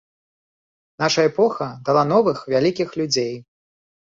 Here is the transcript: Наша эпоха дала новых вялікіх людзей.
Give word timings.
Наша 1.03 1.25
эпоха 1.29 1.67
дала 1.91 2.03
новых 2.13 2.39
вялікіх 2.55 2.97
людзей. 3.03 3.31